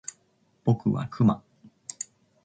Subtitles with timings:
[0.63, 1.43] 僕はクマ